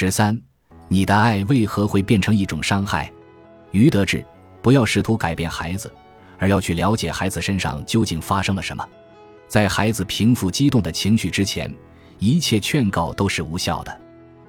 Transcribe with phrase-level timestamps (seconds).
[0.00, 0.34] 十三，
[0.88, 3.12] 你的爱为何会变成一种伤害？
[3.70, 4.24] 余德志，
[4.62, 5.92] 不要试图改变孩子，
[6.38, 8.82] 而要去了解孩子身上究竟发生了什么。
[9.46, 11.70] 在孩子平复激动的情绪之前，
[12.18, 14.00] 一切劝告都是无效的。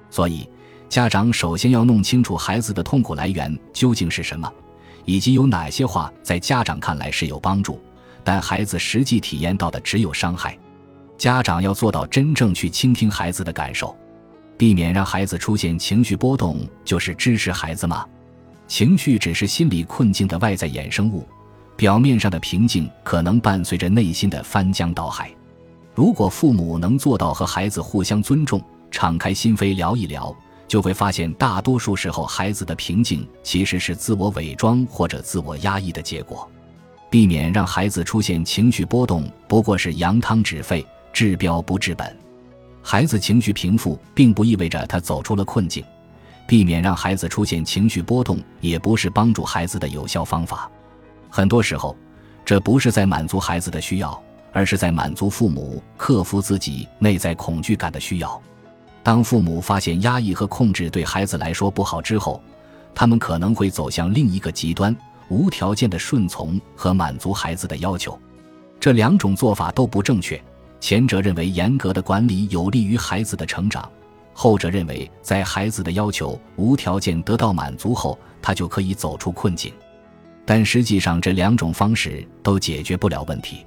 [0.08, 0.48] 所以，
[0.88, 4.50] 家长首先要弄清楚孩子的痛苦来源究竟是什么，
[5.04, 7.78] 以及有哪些话在家长看来是有帮助，
[8.24, 10.58] 但孩子实际体验到的只有伤害。
[11.18, 13.94] 家长要做到真正去倾听孩子的感受，
[14.62, 18.06] 避免让孩子出现情绪波动，就是支持孩子吗？
[18.68, 21.26] 情绪只是心理困境的外在衍生物，
[21.74, 25.34] 表面上的平静可能伴随着内心的翻江倒海。
[25.96, 28.62] 如果父母能做到和孩子互相尊重。
[28.88, 30.32] 敞开心扉聊一聊，
[30.68, 36.48] 就会发现大多数时候孩子的平静其实是自我伪装或者自我压抑的结果。
[37.10, 42.16] 避免让孩子出现情绪波动，不过是扬汤止沸，治标不治本。
[42.82, 45.84] 孩子情绪平复，并不意味着他走出了困境。
[46.46, 50.70] 避免让孩子出现情绪波动，也不是帮助孩子的有效方法。
[51.30, 51.96] 很多时候，
[52.44, 54.20] 这不是在满足孩子的需要，
[54.52, 58.42] 而是在满足父母克服自己内在恐惧感的需要。
[59.02, 62.42] 当父母发现压抑和控制对孩子来说不好之后，
[62.94, 64.94] 他们可能会走向另一个极端：
[65.28, 68.18] 无条件的顺从和满足孩子的要求。
[68.78, 70.42] 这两种做法都不正确。
[70.82, 73.88] 前者认为严格的管理有利于孩子的成长，
[74.32, 79.72] 后者认为在孩子的要求无条件得到满足后，他就可以走出困境。
[80.44, 83.64] 但实际上，这两种方式都解决不了问题。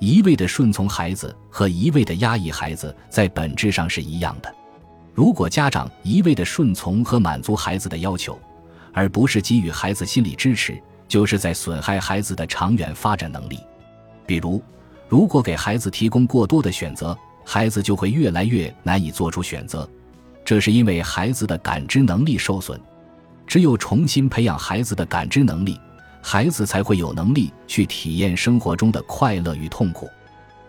[0.00, 4.50] 一味的顺从孩子和一味的压抑孩子，在本质上是一样的。
[5.12, 8.38] 如果家长一味的顺从和满足孩子的要求，
[8.94, 13.58] 而不是给予孩子心理支持，就是在损害孩子的长远发展能力。
[14.26, 14.62] 比如，
[15.08, 19.88] 如果给孩子提供过多的选择，孩子就会越来越难以做出选择，
[20.44, 22.80] 这是因为孩子的感知能力受损。
[23.46, 25.78] 只有重新培养孩子的感知能力，
[26.20, 30.10] 孩子才会有能力去体验生活中的快乐与痛苦。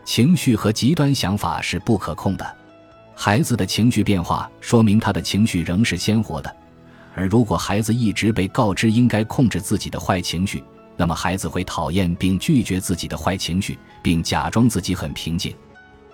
[0.05, 2.55] 情绪和极端想法是不可控的。
[3.15, 6.55] 孩子的情绪变化说明他的情绪仍是鲜活的，
[7.15, 10.63] 而如果孩子一直被告知应该控制自己的坏情绪，
[10.97, 15.55] 那么孩子会讨厌并拒绝自己的坏情绪，并假装自己很平静。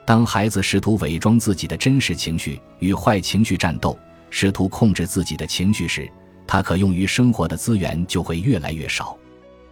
[0.05, 3.97] 当孩子试图伪装自己的真实情绪与坏情绪战斗，
[4.29, 6.07] 试图控制自己的情绪时，
[6.45, 9.17] 他可用于生活的资源就会越来越少。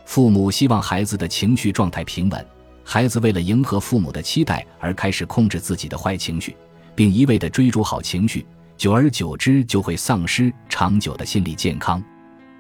[0.06, 2.46] 父母希望孩子的情绪状态平稳，
[2.84, 6.56] 孩子为了迎合父母的期待而开始控制自己的坏情绪。
[6.94, 8.46] 并一味地追逐好情绪，
[8.78, 12.04] 久而久之就会丧失长久的心理健康。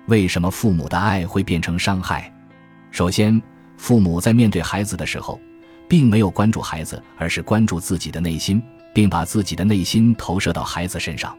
[0.07, 2.33] 为什么父母的爱会变成伤害？
[2.91, 3.41] 首先，
[3.77, 5.39] 父母在面对孩子的时候，
[5.87, 8.61] 并没有关注孩子，而是关注自己的内心，
[8.93, 11.35] 并把自己的内心投射到孩子身上。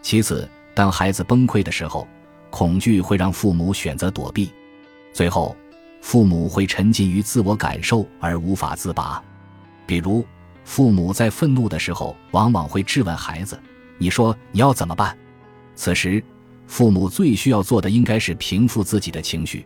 [0.00, 2.08] 其次，当孩子崩溃的时候，
[2.48, 4.50] 恐惧会让父母选择躲避。
[5.12, 5.54] 最后，
[6.00, 9.22] 父母会沉浸于自我感受而无法自拔，
[9.86, 10.24] 比如。
[10.64, 13.56] 父母在愤怒的时候，往往会质问孩子
[13.98, 15.16] ：“你说你要怎么办？”
[15.76, 16.20] 此时，
[16.66, 19.64] 父母最需要做的应该是平复自己的情绪。